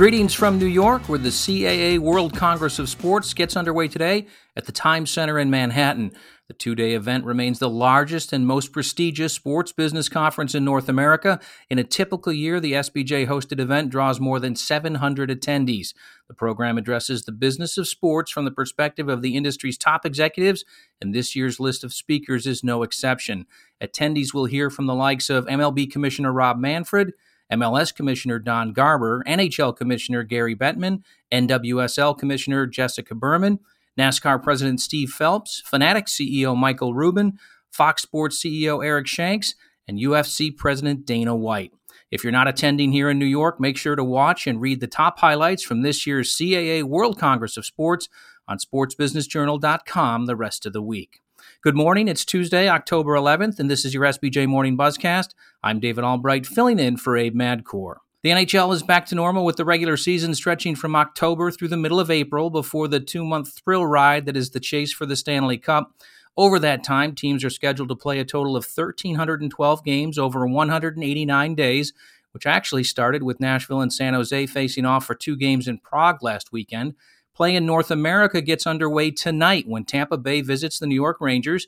Greetings 0.00 0.32
from 0.32 0.58
New 0.58 0.64
York, 0.64 1.10
where 1.10 1.18
the 1.18 1.28
CAA 1.28 1.98
World 1.98 2.34
Congress 2.34 2.78
of 2.78 2.88
Sports 2.88 3.34
gets 3.34 3.54
underway 3.54 3.86
today 3.86 4.26
at 4.56 4.64
the 4.64 4.72
Times 4.72 5.10
Center 5.10 5.38
in 5.38 5.50
Manhattan. 5.50 6.12
The 6.48 6.54
two 6.54 6.74
day 6.74 6.94
event 6.94 7.26
remains 7.26 7.58
the 7.58 7.68
largest 7.68 8.32
and 8.32 8.46
most 8.46 8.72
prestigious 8.72 9.34
sports 9.34 9.72
business 9.72 10.08
conference 10.08 10.54
in 10.54 10.64
North 10.64 10.88
America. 10.88 11.38
In 11.68 11.78
a 11.78 11.84
typical 11.84 12.32
year, 12.32 12.60
the 12.60 12.72
SBJ 12.72 13.26
hosted 13.26 13.60
event 13.60 13.90
draws 13.90 14.18
more 14.18 14.40
than 14.40 14.56
700 14.56 15.28
attendees. 15.28 15.92
The 16.28 16.34
program 16.34 16.78
addresses 16.78 17.26
the 17.26 17.32
business 17.32 17.76
of 17.76 17.86
sports 17.86 18.30
from 18.30 18.46
the 18.46 18.50
perspective 18.50 19.10
of 19.10 19.20
the 19.20 19.36
industry's 19.36 19.76
top 19.76 20.06
executives, 20.06 20.64
and 21.02 21.14
this 21.14 21.36
year's 21.36 21.60
list 21.60 21.84
of 21.84 21.92
speakers 21.92 22.46
is 22.46 22.64
no 22.64 22.84
exception. 22.84 23.44
Attendees 23.82 24.32
will 24.32 24.46
hear 24.46 24.70
from 24.70 24.86
the 24.86 24.94
likes 24.94 25.28
of 25.28 25.44
MLB 25.44 25.92
Commissioner 25.92 26.32
Rob 26.32 26.56
Manfred. 26.56 27.12
MLS 27.52 27.94
Commissioner 27.94 28.38
Don 28.38 28.72
Garber, 28.72 29.22
NHL 29.26 29.76
Commissioner 29.76 30.22
Gary 30.22 30.54
Bettman, 30.54 31.02
NWSL 31.32 32.16
Commissioner 32.18 32.66
Jessica 32.66 33.14
Berman, 33.14 33.58
NASCAR 33.98 34.42
President 34.42 34.80
Steve 34.80 35.10
Phelps, 35.10 35.62
Fanatics 35.66 36.12
CEO 36.12 36.56
Michael 36.56 36.94
Rubin, 36.94 37.38
Fox 37.70 38.02
Sports 38.02 38.42
CEO 38.42 38.84
Eric 38.84 39.06
Shanks, 39.06 39.54
and 39.86 39.98
UFC 39.98 40.56
President 40.56 41.04
Dana 41.04 41.34
White. 41.34 41.72
If 42.10 42.24
you're 42.24 42.32
not 42.32 42.48
attending 42.48 42.92
here 42.92 43.08
in 43.08 43.18
New 43.18 43.26
York, 43.26 43.60
make 43.60 43.76
sure 43.76 43.94
to 43.94 44.04
watch 44.04 44.46
and 44.46 44.60
read 44.60 44.80
the 44.80 44.86
top 44.86 45.18
highlights 45.20 45.62
from 45.62 45.82
this 45.82 46.06
year's 46.06 46.36
CAA 46.36 46.82
World 46.82 47.18
Congress 47.18 47.56
of 47.56 47.64
Sports 47.64 48.08
on 48.48 48.58
sportsbusinessjournal.com 48.58 50.26
the 50.26 50.36
rest 50.36 50.66
of 50.66 50.72
the 50.72 50.82
week. 50.82 51.20
Good 51.62 51.76
morning. 51.76 52.08
It's 52.08 52.24
Tuesday, 52.24 52.70
October 52.70 53.12
11th, 53.12 53.58
and 53.58 53.70
this 53.70 53.84
is 53.84 53.92
your 53.92 54.04
SBJ 54.04 54.46
Morning 54.46 54.78
Buzzcast. 54.78 55.34
I'm 55.62 55.78
David 55.78 56.04
Albright, 56.04 56.46
filling 56.46 56.78
in 56.78 56.96
for 56.96 57.18
Abe 57.18 57.34
Madkour. 57.34 57.96
The 58.22 58.30
NHL 58.30 58.72
is 58.72 58.82
back 58.82 59.04
to 59.06 59.14
normal 59.14 59.44
with 59.44 59.56
the 59.56 59.66
regular 59.66 59.98
season 59.98 60.34
stretching 60.34 60.74
from 60.74 60.96
October 60.96 61.50
through 61.50 61.68
the 61.68 61.76
middle 61.76 62.00
of 62.00 62.10
April 62.10 62.48
before 62.48 62.88
the 62.88 62.98
two 62.98 63.26
month 63.26 63.60
thrill 63.62 63.84
ride 63.84 64.24
that 64.24 64.38
is 64.38 64.52
the 64.52 64.58
chase 64.58 64.90
for 64.90 65.04
the 65.04 65.16
Stanley 65.16 65.58
Cup. 65.58 65.92
Over 66.34 66.58
that 66.60 66.82
time, 66.82 67.14
teams 67.14 67.44
are 67.44 67.50
scheduled 67.50 67.90
to 67.90 67.94
play 67.94 68.18
a 68.20 68.24
total 68.24 68.56
of 68.56 68.64
1,312 68.64 69.84
games 69.84 70.18
over 70.18 70.46
189 70.46 71.54
days, 71.54 71.92
which 72.32 72.46
actually 72.46 72.84
started 72.84 73.22
with 73.22 73.38
Nashville 73.38 73.82
and 73.82 73.92
San 73.92 74.14
Jose 74.14 74.46
facing 74.46 74.86
off 74.86 75.04
for 75.04 75.14
two 75.14 75.36
games 75.36 75.68
in 75.68 75.76
Prague 75.76 76.22
last 76.22 76.52
weekend. 76.52 76.94
Play 77.40 77.56
in 77.56 77.64
North 77.64 77.90
America 77.90 78.42
gets 78.42 78.66
underway 78.66 79.10
tonight 79.10 79.66
when 79.66 79.86
Tampa 79.86 80.18
Bay 80.18 80.42
visits 80.42 80.78
the 80.78 80.86
New 80.86 80.94
York 80.94 81.22
Rangers 81.22 81.66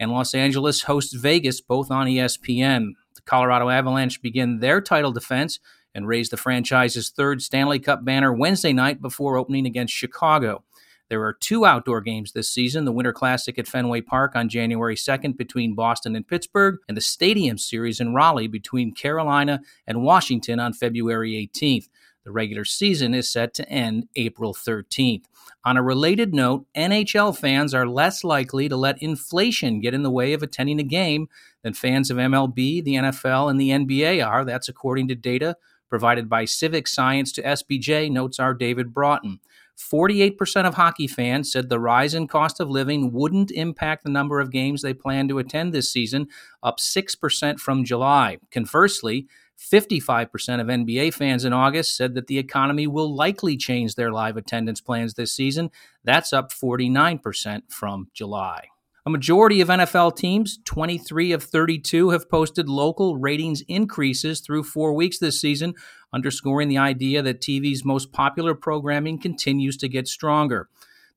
and 0.00 0.10
Los 0.10 0.34
Angeles 0.34 0.82
hosts 0.82 1.12
Vegas, 1.12 1.60
both 1.60 1.92
on 1.92 2.08
ESPN. 2.08 2.94
The 3.14 3.22
Colorado 3.22 3.68
Avalanche 3.68 4.20
begin 4.20 4.58
their 4.58 4.80
title 4.80 5.12
defense 5.12 5.60
and 5.94 6.08
raise 6.08 6.30
the 6.30 6.36
franchise's 6.36 7.08
third 7.08 7.40
Stanley 7.40 7.78
Cup 7.78 8.04
banner 8.04 8.32
Wednesday 8.32 8.72
night 8.72 9.00
before 9.00 9.36
opening 9.36 9.64
against 9.64 9.94
Chicago. 9.94 10.64
There 11.08 11.22
are 11.22 11.34
two 11.34 11.64
outdoor 11.64 12.00
games 12.00 12.32
this 12.32 12.48
season 12.48 12.84
the 12.84 12.90
Winter 12.90 13.12
Classic 13.12 13.56
at 13.60 13.68
Fenway 13.68 14.00
Park 14.00 14.34
on 14.34 14.48
January 14.48 14.96
2nd 14.96 15.36
between 15.36 15.76
Boston 15.76 16.16
and 16.16 16.26
Pittsburgh, 16.26 16.78
and 16.88 16.96
the 16.96 17.00
Stadium 17.00 17.58
Series 17.58 18.00
in 18.00 18.12
Raleigh 18.12 18.48
between 18.48 18.92
Carolina 18.92 19.60
and 19.86 20.02
Washington 20.02 20.58
on 20.58 20.72
February 20.72 21.48
18th. 21.54 21.88
The 22.24 22.32
regular 22.32 22.64
season 22.64 23.14
is 23.14 23.32
set 23.32 23.52
to 23.54 23.68
end 23.68 24.08
April 24.14 24.54
13th. 24.54 25.24
On 25.64 25.76
a 25.76 25.82
related 25.82 26.34
note, 26.34 26.66
NHL 26.76 27.36
fans 27.36 27.74
are 27.74 27.86
less 27.86 28.22
likely 28.22 28.68
to 28.68 28.76
let 28.76 29.02
inflation 29.02 29.80
get 29.80 29.94
in 29.94 30.02
the 30.02 30.10
way 30.10 30.32
of 30.32 30.42
attending 30.42 30.78
a 30.80 30.84
game 30.84 31.28
than 31.62 31.74
fans 31.74 32.10
of 32.10 32.16
MLB, 32.16 32.82
the 32.82 32.94
NFL, 32.94 33.50
and 33.50 33.60
the 33.60 33.70
NBA 33.70 34.26
are. 34.26 34.44
That's 34.44 34.68
according 34.68 35.08
to 35.08 35.14
data 35.14 35.56
provided 35.92 36.26
by 36.26 36.44
CivicScience 36.44 37.34
to 37.34 37.42
SBJ, 37.42 38.10
notes 38.10 38.40
our 38.40 38.54
David 38.54 38.94
Broughton. 38.94 39.40
48% 39.78 40.66
of 40.66 40.72
hockey 40.72 41.06
fans 41.06 41.52
said 41.52 41.68
the 41.68 41.78
rise 41.78 42.14
in 42.14 42.26
cost 42.28 42.60
of 42.60 42.70
living 42.70 43.12
wouldn't 43.12 43.50
impact 43.50 44.02
the 44.02 44.10
number 44.10 44.40
of 44.40 44.50
games 44.50 44.80
they 44.80 44.94
plan 44.94 45.28
to 45.28 45.38
attend 45.38 45.74
this 45.74 45.90
season, 45.90 46.28
up 46.62 46.78
6% 46.78 47.60
from 47.60 47.84
July. 47.84 48.38
Conversely, 48.50 49.26
55% 49.70 50.60
of 50.60 50.66
NBA 50.66 51.14
fans 51.14 51.44
in 51.44 51.52
August 51.52 51.96
said 51.96 52.14
that 52.14 52.26
the 52.26 52.38
economy 52.38 52.86
will 52.86 53.14
likely 53.14 53.56
change 53.56 53.94
their 53.94 54.10
live 54.10 54.36
attendance 54.36 54.80
plans 54.80 55.14
this 55.14 55.32
season. 55.32 55.70
That's 56.04 56.32
up 56.32 56.52
49% 56.52 57.62
from 57.70 58.08
July. 58.12 58.68
A 59.04 59.10
majority 59.10 59.60
of 59.60 59.68
NFL 59.68 60.16
teams, 60.16 60.58
23 60.64 61.32
of 61.32 61.42
32, 61.42 62.10
have 62.10 62.30
posted 62.30 62.68
local 62.68 63.16
ratings 63.16 63.62
increases 63.62 64.40
through 64.40 64.62
four 64.62 64.94
weeks 64.94 65.18
this 65.18 65.40
season, 65.40 65.74
underscoring 66.12 66.68
the 66.68 66.78
idea 66.78 67.20
that 67.22 67.40
TV's 67.40 67.84
most 67.84 68.12
popular 68.12 68.54
programming 68.54 69.18
continues 69.18 69.76
to 69.78 69.88
get 69.88 70.06
stronger. 70.06 70.68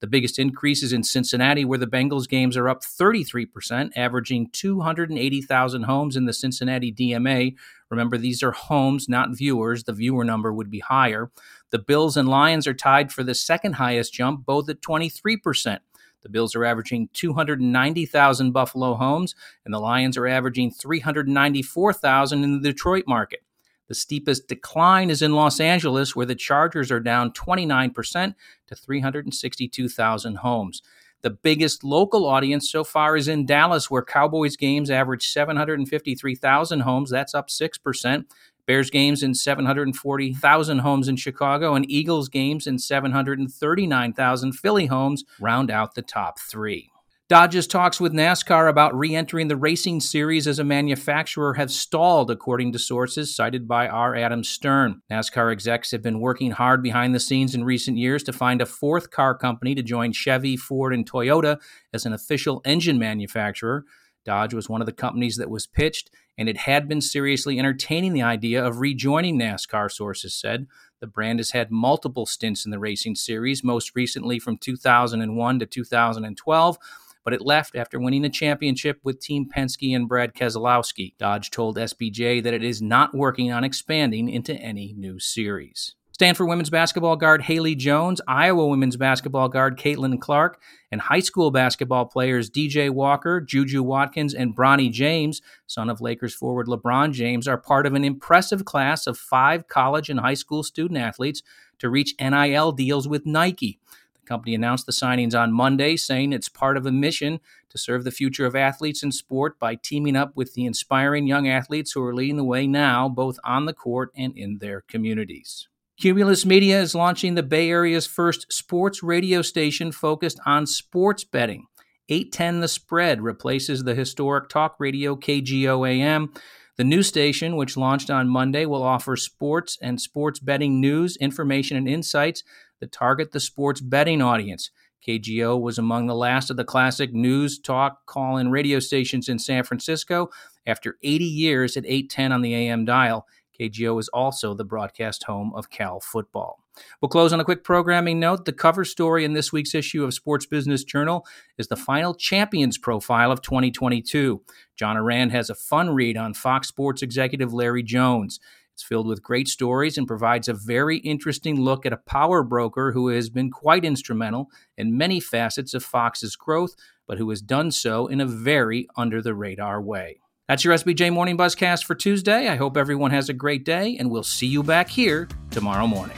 The 0.05 0.11
biggest 0.11 0.37
increases 0.37 0.93
in 0.93 1.01
Cincinnati, 1.01 1.65
where 1.65 1.79
the 1.79 1.87
Bengals 1.87 2.29
games 2.29 2.55
are 2.55 2.69
up 2.69 2.83
33%, 2.83 3.89
averaging 3.95 4.51
280,000 4.51 5.81
homes 5.81 6.15
in 6.15 6.25
the 6.25 6.31
Cincinnati 6.31 6.93
DMA. 6.93 7.55
Remember, 7.89 8.15
these 8.15 8.43
are 8.43 8.51
homes, 8.51 9.09
not 9.09 9.35
viewers. 9.35 9.85
The 9.85 9.93
viewer 9.93 10.23
number 10.23 10.53
would 10.53 10.69
be 10.69 10.77
higher. 10.77 11.31
The 11.71 11.79
Bills 11.79 12.17
and 12.17 12.29
Lions 12.29 12.67
are 12.67 12.73
tied 12.75 13.11
for 13.11 13.23
the 13.23 13.33
second 13.33 13.73
highest 13.73 14.13
jump, 14.13 14.45
both 14.45 14.69
at 14.69 14.81
23%. 14.81 15.79
The 16.21 16.29
Bills 16.29 16.55
are 16.55 16.65
averaging 16.65 17.09
290,000 17.13 18.51
Buffalo 18.51 18.93
homes, 18.93 19.33
and 19.65 19.73
the 19.73 19.79
Lions 19.79 20.17
are 20.17 20.27
averaging 20.27 20.69
394,000 20.69 22.43
in 22.43 22.61
the 22.61 22.71
Detroit 22.71 23.05
market. 23.07 23.39
The 23.87 23.95
steepest 23.95 24.47
decline 24.47 25.09
is 25.09 25.21
in 25.21 25.33
Los 25.33 25.59
Angeles, 25.59 26.15
where 26.15 26.25
the 26.25 26.35
Chargers 26.35 26.91
are 26.91 26.99
down 26.99 27.31
29% 27.31 28.35
to 28.67 28.75
362,000 28.75 30.35
homes. 30.37 30.81
The 31.21 31.29
biggest 31.29 31.83
local 31.83 32.25
audience 32.25 32.69
so 32.69 32.83
far 32.83 33.15
is 33.15 33.27
in 33.27 33.45
Dallas, 33.45 33.89
where 33.89 34.03
Cowboys 34.03 34.55
games 34.55 34.89
average 34.91 35.27
753,000 35.27 36.79
homes. 36.81 37.09
That's 37.09 37.35
up 37.35 37.49
6%. 37.49 38.25
Bears 38.67 38.89
games 38.89 39.21
in 39.21 39.35
740,000 39.35 40.79
homes 40.79 41.07
in 41.07 41.15
Chicago, 41.15 41.75
and 41.75 41.89
Eagles 41.89 42.29
games 42.29 42.65
in 42.65 42.79
739,000 42.79 44.51
Philly 44.53 44.85
homes 44.87 45.23
round 45.39 45.69
out 45.69 45.93
the 45.93 46.01
top 46.01 46.39
three. 46.39 46.91
Dodge's 47.27 47.65
talks 47.65 47.99
with 47.99 48.13
NASCAR 48.13 48.69
about 48.69 48.95
re 48.95 49.15
entering 49.15 49.47
the 49.47 49.57
racing 49.57 49.99
series 49.99 50.45
as 50.45 50.59
a 50.59 50.63
manufacturer 50.63 51.55
have 51.55 51.71
stalled, 51.71 52.29
according 52.29 52.71
to 52.71 52.77
sources 52.77 53.35
cited 53.35 53.67
by 53.67 53.87
R. 53.87 54.15
Adam 54.15 54.43
Stern. 54.43 55.01
NASCAR 55.09 55.51
execs 55.51 55.89
have 55.89 56.03
been 56.03 56.19
working 56.19 56.51
hard 56.51 56.83
behind 56.83 57.15
the 57.15 57.19
scenes 57.19 57.55
in 57.55 57.63
recent 57.63 57.97
years 57.97 58.21
to 58.25 58.33
find 58.33 58.61
a 58.61 58.65
fourth 58.67 59.09
car 59.09 59.35
company 59.35 59.73
to 59.73 59.81
join 59.81 60.11
Chevy, 60.11 60.55
Ford, 60.55 60.93
and 60.93 61.09
Toyota 61.09 61.59
as 61.91 62.05
an 62.05 62.13
official 62.13 62.61
engine 62.63 62.99
manufacturer. 62.99 63.85
Dodge 64.23 64.53
was 64.53 64.69
one 64.69 64.81
of 64.81 64.85
the 64.85 64.93
companies 64.93 65.37
that 65.37 65.49
was 65.49 65.65
pitched, 65.65 66.11
and 66.37 66.47
it 66.47 66.57
had 66.57 66.87
been 66.87 67.01
seriously 67.01 67.57
entertaining 67.57 68.13
the 68.13 68.21
idea 68.21 68.63
of 68.63 68.81
rejoining 68.81 69.39
NASCAR, 69.39 69.91
sources 69.91 70.35
said. 70.35 70.67
The 70.99 71.07
brand 71.07 71.39
has 71.39 71.51
had 71.51 71.71
multiple 71.71 72.27
stints 72.27 72.65
in 72.65 72.71
the 72.71 72.79
racing 72.79 73.15
series, 73.15 73.63
most 73.63 73.95
recently 73.95 74.37
from 74.37 74.57
2001 74.57 75.59
to 75.59 75.65
2012 75.65 76.77
but 77.25 77.33
it 77.33 77.41
left 77.41 77.75
after 77.75 77.99
winning 77.99 78.23
a 78.23 78.29
championship 78.29 78.99
with 79.03 79.19
Team 79.19 79.49
Penske 79.53 79.93
and 79.93 80.07
Brad 80.07 80.33
Keselowski. 80.33 81.15
Dodge 81.17 81.49
told 81.49 81.75
SBJ 81.75 82.41
that 82.43 82.53
it 82.53 82.63
is 82.63 82.81
not 82.81 83.13
working 83.13 83.51
on 83.51 83.65
expanding 83.65 84.29
into 84.29 84.53
any 84.53 84.93
new 84.95 85.19
series. 85.19 85.95
Stanford 86.15 86.47
women's 86.47 86.69
basketball 86.69 87.17
guard 87.17 87.41
Haley 87.41 87.75
Jones, 87.75 88.21
Iowa 88.25 88.67
women's 88.67 88.95
basketball 88.95 89.49
guard 89.49 89.77
Caitlin 89.77 90.21
Clark, 90.21 90.61
and 90.89 91.01
high 91.01 91.19
school 91.19 91.51
basketball 91.51 92.05
players 92.05 92.49
DJ 92.49 92.89
Wagner, 92.89 93.41
Juju 93.41 93.83
Watkins, 93.83 94.33
and 94.33 94.55
Bronny 94.55 94.89
James, 94.89 95.41
son 95.67 95.89
of 95.89 95.99
Lakers 95.99 96.33
forward 96.33 96.67
LeBron 96.67 97.11
James, 97.11 97.49
are 97.49 97.57
part 97.57 97.85
of 97.85 97.95
an 97.95 98.05
impressive 98.05 98.63
class 98.63 99.07
of 99.07 99.17
five 99.17 99.67
college 99.67 100.09
and 100.09 100.21
high 100.21 100.35
school 100.35 100.63
student 100.63 100.97
athletes 100.97 101.41
to 101.79 101.89
reach 101.89 102.15
NIL 102.17 102.71
deals 102.71 103.09
with 103.09 103.25
Nike 103.25 103.79
company 104.25 104.55
announced 104.55 104.85
the 104.85 104.91
signings 104.91 105.39
on 105.39 105.53
Monday, 105.53 105.95
saying 105.95 106.33
it's 106.33 106.49
part 106.49 106.77
of 106.77 106.85
a 106.85 106.91
mission 106.91 107.39
to 107.69 107.77
serve 107.77 108.03
the 108.03 108.11
future 108.11 108.45
of 108.45 108.55
athletes 108.55 109.03
in 109.03 109.11
sport 109.11 109.59
by 109.59 109.75
teaming 109.75 110.15
up 110.15 110.35
with 110.35 110.53
the 110.53 110.65
inspiring 110.65 111.27
young 111.27 111.47
athletes 111.47 111.91
who 111.91 112.03
are 112.03 112.15
leading 112.15 112.37
the 112.37 112.43
way 112.43 112.67
now, 112.67 113.09
both 113.09 113.39
on 113.43 113.65
the 113.65 113.73
court 113.73 114.11
and 114.15 114.37
in 114.37 114.57
their 114.59 114.81
communities. 114.81 115.67
Cumulus 115.97 116.45
Media 116.45 116.81
is 116.81 116.93
launching 116.93 117.35
the 117.35 117.43
Bay 117.43 117.69
Area's 117.69 118.05
first 118.05 118.51
sports 118.51 119.01
radio 119.01 119.41
station 119.41 119.91
focused 119.93 120.39
on 120.45 120.65
sports 120.65 121.23
betting. 121.23 121.67
810 122.09 122.59
The 122.59 122.67
Spread 122.67 123.21
replaces 123.21 123.83
the 123.83 123.95
historic 123.95 124.49
talk 124.49 124.75
radio 124.79 125.15
KGO 125.15 125.87
AM. 125.89 126.33
The 126.77 126.83
new 126.83 127.03
station, 127.03 127.55
which 127.55 127.77
launched 127.77 128.09
on 128.09 128.27
Monday, 128.27 128.65
will 128.65 128.83
offer 128.83 129.15
sports 129.15 129.77
and 129.81 130.01
sports 130.01 130.39
betting 130.39 130.81
news, 130.81 131.15
information, 131.17 131.77
and 131.77 131.87
insights 131.87 132.43
that 132.81 132.91
target 132.91 133.31
the 133.31 133.39
sports 133.39 133.79
betting 133.79 134.21
audience. 134.21 134.71
KGO 135.07 135.59
was 135.61 135.77
among 135.77 136.07
the 136.07 136.15
last 136.15 136.49
of 136.49 136.57
the 136.57 136.65
classic 136.65 137.13
news, 137.13 137.59
talk, 137.59 138.05
call 138.05 138.37
in 138.37 138.51
radio 138.51 138.79
stations 138.79 139.29
in 139.29 139.39
San 139.39 139.63
Francisco 139.63 140.29
after 140.65 140.97
80 141.01 141.23
years 141.23 141.77
at 141.77 141.85
810 141.85 142.31
on 142.31 142.41
the 142.41 142.53
AM 142.53 142.83
dial. 142.83 143.25
KGO 143.59 143.99
is 143.99 144.09
also 144.09 144.53
the 144.53 144.65
broadcast 144.65 145.23
home 145.23 145.53
of 145.55 145.69
Cal 145.69 145.99
football. 145.99 146.59
We'll 147.01 147.09
close 147.09 147.31
on 147.31 147.39
a 147.39 147.45
quick 147.45 147.63
programming 147.63 148.19
note. 148.19 148.45
The 148.45 148.53
cover 148.53 148.83
story 148.83 149.23
in 149.23 149.33
this 149.33 149.53
week's 149.53 149.73
issue 149.73 150.03
of 150.03 150.13
Sports 150.13 150.45
Business 150.45 150.83
Journal 150.83 151.25
is 151.57 151.67
the 151.67 151.75
final 151.75 152.13
champions 152.13 152.77
profile 152.77 153.31
of 153.31 153.41
2022. 153.41 154.41
John 154.75 154.97
Ourand 154.97 155.31
has 155.31 155.49
a 155.49 155.55
fun 155.55 155.91
read 155.91 156.17
on 156.17 156.33
Fox 156.33 156.67
Sports 156.67 157.01
executive 157.01 157.53
Larry 157.53 157.83
Jones. 157.83 158.39
It's 158.73 158.83
filled 158.83 159.07
with 159.07 159.23
great 159.23 159.47
stories 159.47 159.97
and 159.97 160.05
provides 160.05 160.49
a 160.49 160.53
very 160.53 160.97
interesting 160.97 161.61
look 161.61 161.85
at 161.85 161.93
a 161.93 161.97
power 161.97 162.43
broker 162.43 162.91
who 162.91 163.07
has 163.07 163.29
been 163.29 163.49
quite 163.49 163.85
instrumental 163.85 164.49
in 164.77 164.97
many 164.97 165.21
facets 165.21 165.73
of 165.73 165.81
Fox's 165.81 166.35
growth, 166.35 166.75
but 167.07 167.17
who 167.17 167.29
has 167.29 167.41
done 167.41 167.71
so 167.71 168.07
in 168.07 168.19
a 168.19 168.25
very 168.25 168.89
under 168.97 169.21
the 169.21 169.33
radar 169.33 169.81
way. 169.81 170.19
That's 170.47 170.63
your 170.63 170.75
SBJ 170.75 171.11
Morning 171.11 171.35
Buzzcast 171.35 171.85
for 171.85 171.95
Tuesday. 171.95 172.47
I 172.47 172.55
hope 172.55 172.77
everyone 172.77 173.09
has 173.09 173.29
a 173.29 173.33
great 173.33 173.65
day, 173.65 173.97
and 173.97 174.11
we'll 174.11 174.21
see 174.21 174.45
you 174.45 174.61
back 174.61 174.89
here 174.89 175.27
tomorrow 175.49 175.87
morning. 175.87 176.15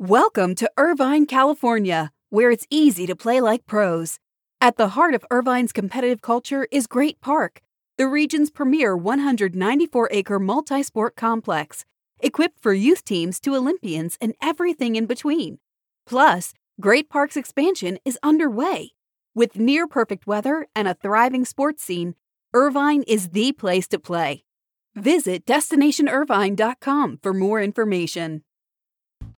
Welcome 0.00 0.56
to 0.56 0.68
Irvine, 0.76 1.26
California, 1.26 2.10
where 2.30 2.50
it's 2.50 2.66
easy 2.68 3.06
to 3.06 3.14
play 3.14 3.40
like 3.40 3.64
pros. 3.66 4.18
At 4.60 4.76
the 4.76 4.88
heart 4.88 5.14
of 5.14 5.24
Irvine's 5.30 5.72
competitive 5.72 6.20
culture 6.20 6.66
is 6.72 6.88
Great 6.88 7.20
Park, 7.20 7.62
the 7.96 8.08
region's 8.08 8.50
premier 8.50 8.96
194 8.96 10.08
acre 10.10 10.40
multi 10.40 10.82
sport 10.82 11.14
complex 11.14 11.84
equipped 12.22 12.60
for 12.60 12.72
youth 12.72 13.04
teams 13.04 13.40
to 13.40 13.54
Olympians 13.54 14.16
and 14.20 14.34
everything 14.42 14.96
in 14.96 15.06
between. 15.06 15.58
Plus, 16.06 16.52
Great 16.80 17.10
Park's 17.10 17.36
expansion 17.36 17.98
is 18.04 18.18
underway. 18.22 18.90
With 19.34 19.58
near 19.58 19.86
perfect 19.86 20.26
weather 20.26 20.66
and 20.74 20.88
a 20.88 20.94
thriving 20.94 21.44
sports 21.44 21.82
scene, 21.82 22.14
Irvine 22.52 23.02
is 23.04 23.28
the 23.30 23.52
place 23.52 23.86
to 23.88 23.98
play. 23.98 24.44
Visit 24.94 25.46
destinationirvine.com 25.46 27.18
for 27.22 27.32
more 27.32 27.60
information. 27.60 28.42